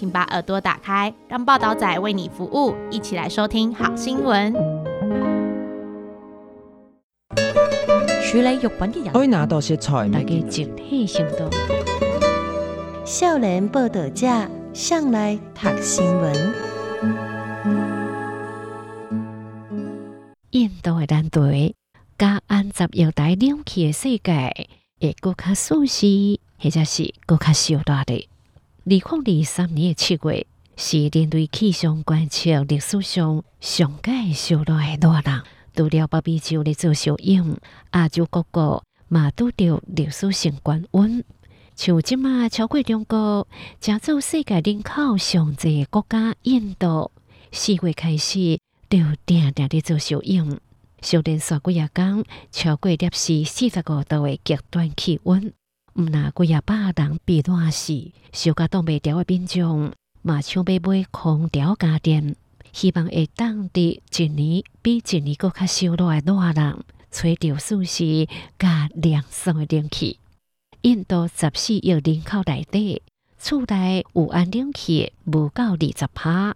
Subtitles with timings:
[0.00, 4.50] 请把耳朵打开，让报道仔为你服务，一起来收听好新闻。
[8.22, 11.50] 处理肉品嘅人，可以拿到些菜大家集体行动。
[13.04, 14.26] 少年报道者
[14.72, 16.54] 上来读新闻。
[20.52, 21.74] 印度嘅团队
[22.16, 24.66] 加安插药台两期嘅世界，
[24.98, 28.29] 会更加舒适，或者是更加小大的。
[28.90, 35.44] 二零二三年嘅七月，是人类气象观测历史上上届小大嘅热浪。
[35.72, 37.56] 除了北美洲咧做小影，
[37.92, 41.22] 亚洲各国嘛拄着历史性高温。
[41.76, 43.46] 像即马超过中国，
[43.78, 47.12] 加做世界人口上济国家印度，
[47.52, 50.58] 四月开始就定定咧做小影，
[51.00, 55.52] 小连续几日间超过摄氏四十五度嘅极端气温。
[55.94, 62.36] 毋那几日百人被热死，小家冻袂牢嘅民众嘛抢要买空调家电。
[62.72, 70.20] 希望会当伫一年比一年阁较烧热的热人，吹着舒适加凉爽的冷气。
[70.82, 73.02] 印度十四亿人口内底，
[73.38, 76.54] 厝内有安冷气无够二十趴。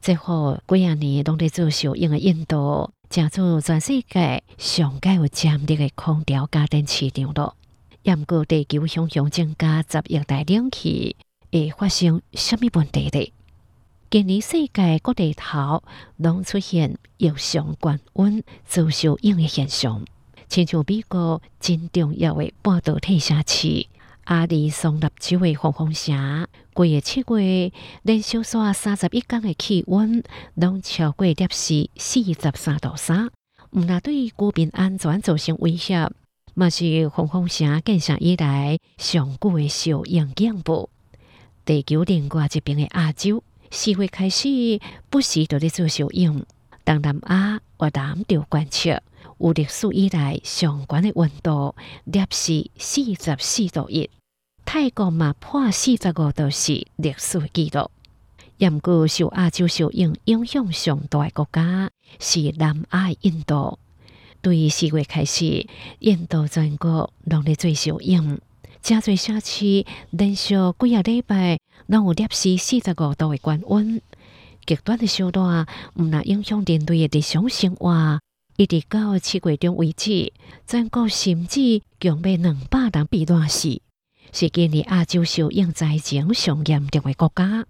[0.00, 7.56] 最后几啊年拢在做小影嘅印度，成做全世界上届有潜力的空调家电市场咯。
[8.02, 11.16] 也毋过地球向向增加十亿台冷气，
[11.50, 13.32] 会发生什么问题咧？
[14.10, 15.82] 今年世界各地头
[16.16, 20.04] 拢出现异常高温、遭受影的现象，
[20.48, 23.86] 亲像美国真重要的半导体城市
[24.26, 27.72] 亚利桑那州的凤凰城，规个七月
[28.02, 30.22] 连续刷三十一天的气温
[30.54, 33.30] 拢超过摄氏四十三度三，
[33.70, 36.10] 毋但对居民安全造成威胁，
[36.54, 40.88] 嘛是凤凰城建设以来上久的小影警报。
[41.64, 43.42] 地球另外一边的亚洲。
[43.70, 44.48] 四月开始，
[45.08, 46.44] 不时都在做小影。
[46.84, 49.02] 东南亚、越南就观测
[49.38, 51.74] 有历史以来上悬的温度，
[52.12, 54.10] 摄氏四十四度一。
[54.66, 57.90] 泰国嘛破四十五度是历史纪录。
[58.58, 61.90] 也毋过受亚洲小影影响上大嘅国家
[62.20, 63.78] 是南亚印度。
[64.42, 65.66] 对于四月开始，
[66.00, 68.40] 印度全国拢在做小影。
[68.82, 74.02] 真侪城市连续几个礼拜拢有摄氏四十五度的高温，
[74.66, 78.20] 极端的烧热毋那影响人类的日常生活。
[78.56, 80.32] 一直到七月中为止，
[80.66, 83.80] 全国甚至共要两百人被热死，
[84.32, 87.64] 是今年亚洲小影灾情上严重的国家。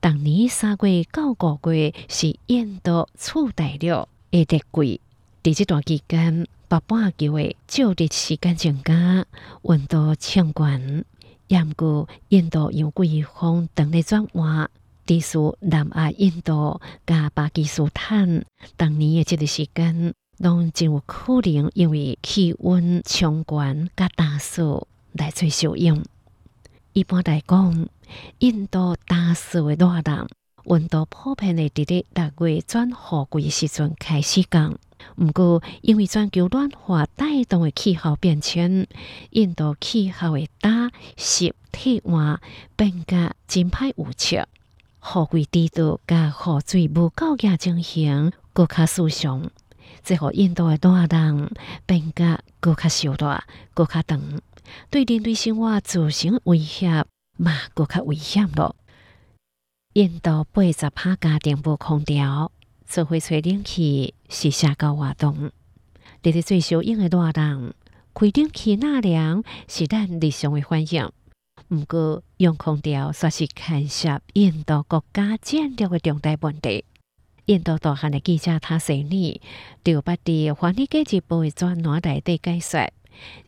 [0.00, 5.00] 当年三月到五月是印度次大陆的热季，
[5.46, 6.48] 在这段期间。
[6.68, 9.24] 北半球的照日时间增加，
[9.62, 10.66] 温度升高。
[11.46, 14.68] 也毋过印度由季风等咧转换，
[15.04, 18.44] 地处南亚印度加巴基斯坦，
[18.76, 23.58] 当年的这个时间，拢真有可能因为气温升高
[23.94, 26.04] 加大树来做小影。
[26.92, 27.88] 一般来讲，
[28.40, 30.28] 印度大树的热浪，
[30.64, 34.76] 温度普遍会伫咧六月转雨季时阵开始降。
[35.16, 38.86] 毋过，因为全球暖化带动的气候变迁，
[39.30, 42.40] 印度气候的大湿体换
[42.76, 44.46] 变甲真歹预测，
[45.32, 49.50] 雨季迟到甲雨水无够嘅情形，更加严重。
[50.02, 51.50] 最后，印度的热浪
[51.86, 53.42] 变甲更加烧热，
[53.74, 54.20] 更加长，
[54.90, 57.04] 对人类生活造成威胁
[57.36, 58.76] 嘛，更加危险咯。
[59.94, 62.52] 印度八十趴家庭无空调。
[62.86, 65.50] 做伙吹冷气是社交活动，
[66.22, 67.74] 伫咧做小影的热浪，
[68.14, 71.10] 开冷气纳凉是咱日常的反应。
[71.68, 76.84] 毋过用空调煞是牵涉印度国家战略的重大问题。
[77.46, 79.40] 印度大汉的记者塔西尼
[79.82, 82.90] 就捌伫华尔街日报诶专栏内底解说，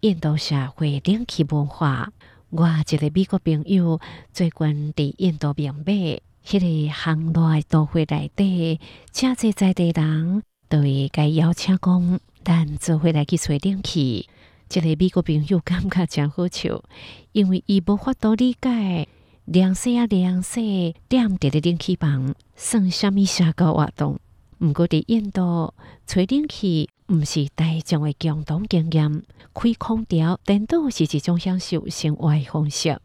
[0.00, 2.12] 印度社会冷气文化。
[2.50, 4.00] 我一个美国朋友
[4.32, 6.20] 最近伫印度明白。
[6.48, 8.80] 迄个行内都会来的，
[9.12, 14.26] 真侪在地人都会该邀请讲，咱做回来去吹冷气。
[14.66, 16.82] 这个美国朋友感觉真好笑，
[17.32, 19.06] 因为伊无法度理解
[19.44, 24.18] 凉洗啊凉洗，点伫咧冷气房，算虾米社交活动？
[24.60, 25.74] 毋过伫印度，
[26.06, 29.22] 吹冷气毋是大众诶共同经验，
[29.52, 32.98] 开空调颠倒是一种享受生活诶方式。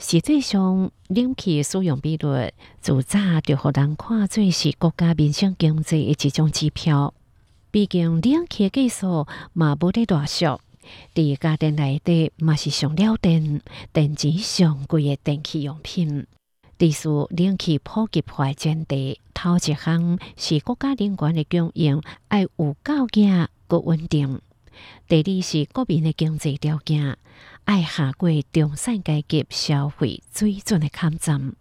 [0.00, 7.12] 实际上，冷气使用比率自早就互人看做是国家民生经济诶一种指标。
[7.72, 10.60] 毕竟冷气技术嘛无得大俗，
[11.14, 13.60] 伫家电内底嘛是上了电、
[13.92, 16.26] 电池上贵诶电器用品。
[16.78, 24.38] 第四，冷气普及化前提，头一项是国家能源的供应爱有够额、够稳定；
[25.08, 27.16] 第二是国民的经济条件
[27.66, 31.54] 要下过中产阶级消费水准的抗战。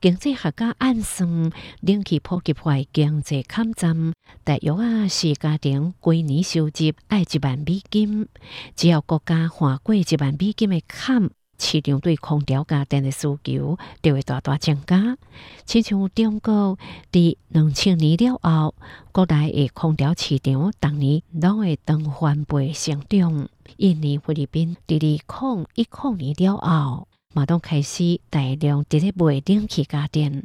[0.00, 4.12] 经济学家暗算，冷气普及化经济抗战
[4.44, 6.72] 大约啊是家庭规年收入
[7.08, 8.28] 爱一万美金，
[8.76, 11.30] 只要国家划过一万美金的坎。
[11.58, 15.16] 市场对空调家电的需求就会大大增加。
[15.64, 16.78] 亲像中国
[17.12, 18.74] 伫两千年了后，
[19.12, 23.48] 国内的空调市场逐年拢会当翻倍成长。
[23.78, 30.44] 印尼、菲律宾伫二零一零年了后，嘛拢开始大量伫咧卖冷气家电。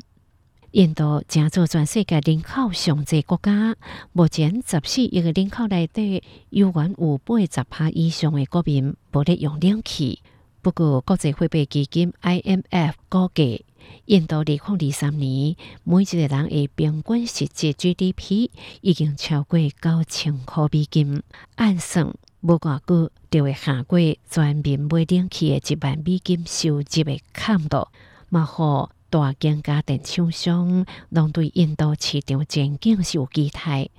[0.71, 3.75] 印度正做全世界人口上济国家，
[4.13, 6.21] 目前十四亿个人口内底，
[6.51, 10.21] 有原有八十趴以上的国民无咧用冷气。
[10.61, 13.65] 不过，国际货币基金 IMF 估计，
[14.05, 18.49] 印度二零二三年每一个人的平均实际 GDP
[18.81, 21.23] 已经超过九千块美金，
[21.55, 23.97] 按算无偌久就会下过
[24.29, 27.87] 全民买冷气的一万美金收入的坎度。
[28.27, 33.89] 嘛，好大间家电厂商拢对印度市场前景是有期待，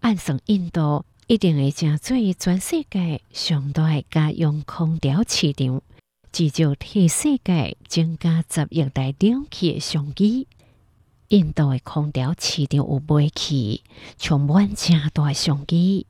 [0.00, 5.80] 按算印度一定会成做全世界上大的家用空调市场。
[6.38, 10.46] 至少替世界增加十亿台冷气的商机。
[11.30, 13.82] 印度的空调市场有尾气，
[14.18, 16.06] 充满正大商机。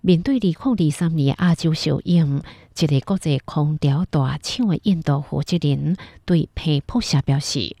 [0.00, 2.40] 面对二零二三年亚洲首映，
[2.78, 7.74] 一个国际空调大厂的印度负责人对彭博社表示：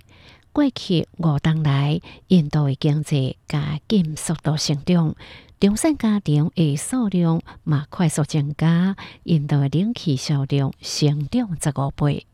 [0.52, 5.14] 过去五年来，印度的经济加紧速度成长。
[5.62, 12.26] 中产家庭的数量嘛快速增加，印度的冷气销量成长十五倍。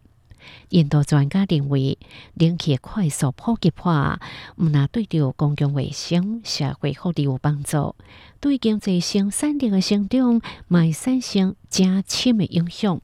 [0.71, 1.99] 印度专家认为，
[2.33, 4.19] 冷气快速普及化，
[4.57, 7.95] 毋但对着公共卫生、社会福利有帮助，
[8.41, 12.99] 对经济生产力的成长，嘛会产生正深的影响。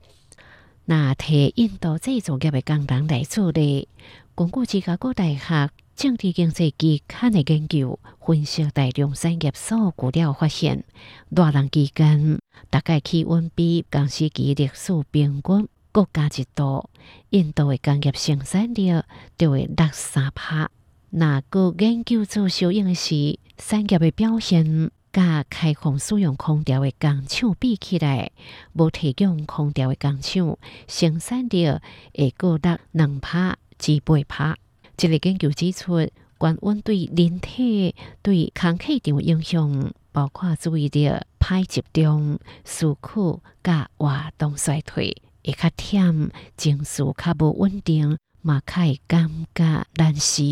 [0.87, 3.87] 那替印度制造业的工人来做的，
[4.35, 5.69] 根据芝加哥大学。
[5.97, 10.85] 政治经济期刊的研究分析大量产业数据了，发现
[11.31, 12.39] 热浪期间
[12.69, 16.91] 大概气温比同时期历史平均各加一度，
[17.31, 18.91] 印度的工业生产力
[19.39, 20.69] 就会落三拍。
[21.11, 28.33] 那个研究做小应的是产业的表现，甲开放使用空调的工厂比起来，
[28.73, 30.59] 无提供空调的工厂
[30.89, 31.69] 生产力
[32.13, 34.57] 会各落两拍至八拍。
[34.97, 36.09] 这个研究指出，
[36.39, 50.43] 高温对人体、对空气场影响，包括注意力歹集中、思考、甲活动衰退，会较忝，情绪较无稳定，嘛较会感觉难受。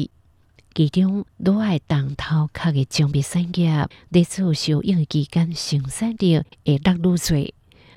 [0.74, 7.16] 其中，都爱当头壳的精密产业，在做小应期间生产力会落愈多，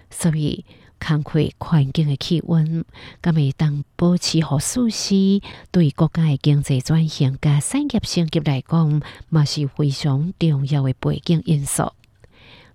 [0.10, 0.66] 所以。
[1.00, 2.86] 开阔环境的气温，
[3.22, 11.92] 甲未当保持好舒适，对国家的经济转型甲产业升级来讲，嘛是非常重要的背景因素。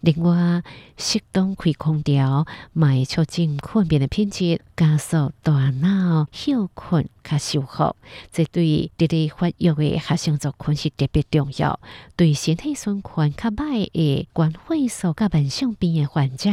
[0.00, 0.62] 另外，
[0.96, 7.94] 适当开空调，卖促进困眠的品质，加速大脑休困较修复。
[8.32, 11.78] 这对伫咧发育的学生族群是特别重要。
[12.16, 16.50] 对身体循环较歹的肝血素甲慢性病的患者，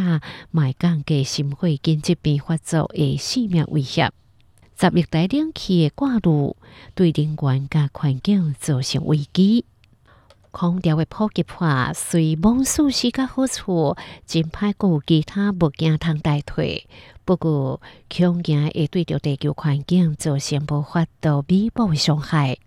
[0.52, 4.12] 卖降低心血管疾病发作的性命威胁。
[4.80, 6.58] 十亿台冷气的挂路，
[6.94, 9.64] 对人员甲环境造成危机。
[10.52, 16.88] 空调的普及化虽无舒适甲好处，真歹阁有其他物件通代替。
[17.24, 22.58] 不过，恐惊会对着地球环境造成无法度弥补的伤害。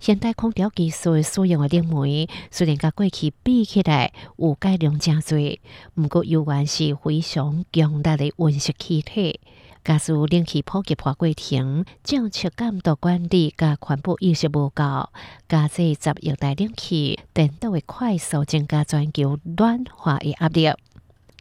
[0.00, 5.60] 现代空调技术使用的冷媒，虽然甲过去比起来有改良真侪，
[5.94, 9.40] 毋过依然是非常强大的温室气体。
[9.84, 15.10] 假使冷气普及化过程，政策监督管理甲环保意识无够，
[15.46, 20.72] 加这十亿台冷气，电都会快速增加全球暖化的压力。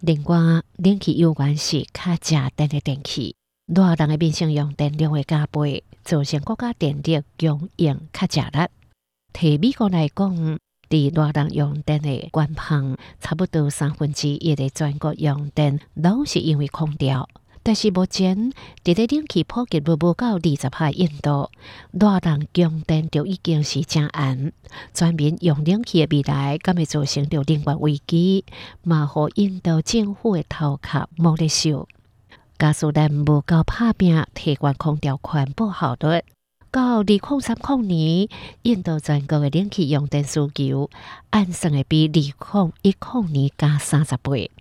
[0.02, 0.38] 另外，
[0.76, 5.86] 冷气有关系较食电的电器，热人的变相用电量会加倍。
[6.04, 8.68] 造成国家电力供应较吃力。
[9.32, 10.60] 对美国来讲，
[10.90, 17.30] 伫热能用电的官方，差不多三分之一的全国用电都是因为空调。
[17.65, 18.51] 但是目前，
[18.84, 21.50] 伫咧冷气普及无无到二十趴印度，
[21.91, 24.51] 热能供电就已经是正暗。
[24.93, 28.43] 全民用冷气的未来，敢会造成着能源危机，
[28.84, 31.88] 嘛，互印度政府的头壳摸咧手。
[32.60, 36.22] 假使咱无够拍拼，提悬空调环保效率，
[36.70, 38.27] 到二零三零年，
[38.63, 40.89] 印度全国的冷气用电需求
[41.29, 44.51] 按算会比二零一零年加三十倍。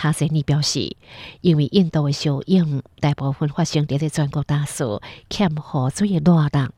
[0.00, 0.96] 塔斯尼表示，
[1.42, 6.70] 因为印度的效应大部分发生伫咧全国大数欠河水的热能，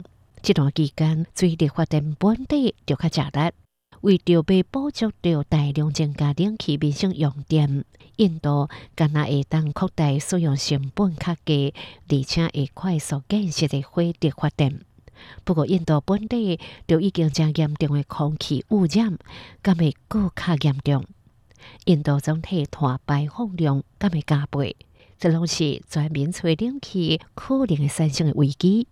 [0.42, 3.52] 这段期间水力发电本地就较吃力，
[4.00, 7.84] 为着被补足着大量增加冷气民生用电，
[8.16, 11.72] 印度敢若会当扩大使用成本较低，
[12.08, 14.80] 而且会快速建设的火力发电。
[15.44, 19.16] 不过，印度本地就已经将严重的空气污染，
[19.62, 21.04] 敢会更较严重。
[21.84, 24.76] 印度总体碳排放量敢会加倍，
[25.18, 28.86] 这拢是全民吹冷气可能会产生的危机。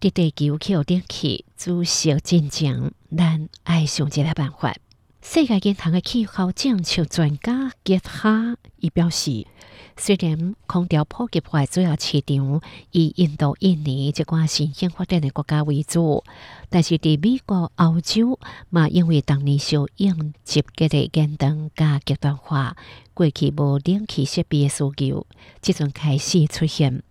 [0.00, 4.74] 伫地球气候冷气自食真强，咱爱想一个办法。
[5.26, 9.46] 世界银行的气候政策专家杰哈伊表示。
[9.96, 16.24] 虽然空调普及化主要市场以印度、印尼这寡新兴发展的国家为主，
[16.68, 18.38] 但是伫美国、欧洲
[18.70, 22.76] 嘛，因为当年小英集结的严冬加极端化，
[23.14, 25.26] 过去无冷气设备的需求，
[25.62, 27.02] 即阵开始出现。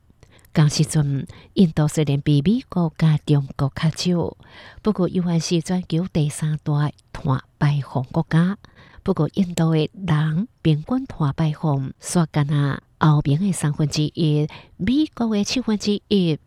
[0.53, 4.37] 当时阵，印度虽然比美国加中国较少，
[4.83, 8.57] 不过依然是全球第三大碳排放国家。
[9.01, 16.39] 不过，印度的人平均碳排放煞干那欧盟的三分之一，美国的七分之一。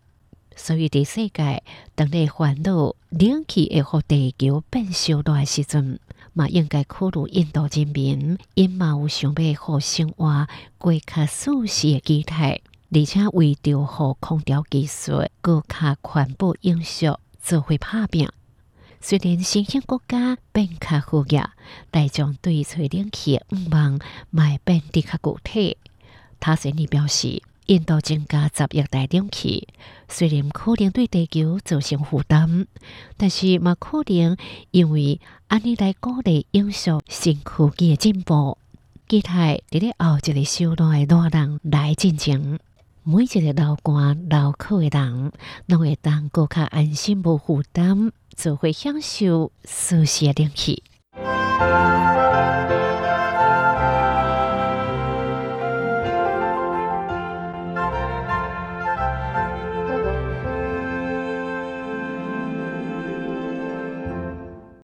[0.54, 1.62] 所以，伫世界
[1.94, 6.00] 当你烦恼冷气会互地球变烧热的时阵，
[6.32, 10.46] 嘛应该考虑印度人民，因嘛有想要互生活
[10.78, 17.06] 过较舒适的机态，而且为着互空调技术更较环保永续
[17.42, 18.28] 做伙打拼。
[19.00, 21.40] 虽然新兴国家变较富裕，
[21.90, 24.00] 大众对吹冷气的愿望
[24.30, 25.76] 卖变得较具体。
[26.40, 29.68] 他先你表示，印度增加十亿台冷气，
[30.08, 32.66] 虽然可能对地球造成负担，
[33.16, 34.36] 但是嘛可能
[34.70, 38.58] 因为安尼来鼓励永续新科技的进步。
[39.08, 42.58] 期待伫咧后一个小段的热浪来进行，
[43.08, 45.32] 每一个流汗流苦的人，
[45.66, 48.10] 拢会当更较安心无负担。
[48.36, 50.82] 就会享受舒适的天气。